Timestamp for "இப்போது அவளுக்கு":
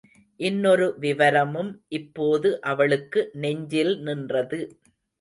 1.91-3.23